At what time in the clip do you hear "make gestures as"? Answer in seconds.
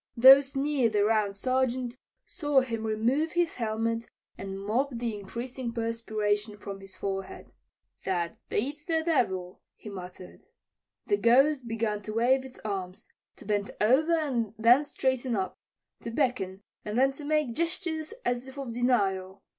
17.23-18.47